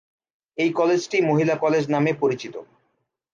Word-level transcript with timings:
এই 0.57 0.69
কলেজটি 0.71 1.17
'মহিলা 1.21 1.55
কলেজ' 1.55 1.91
নামে 1.91 2.11
পরিচিত। 2.13 2.55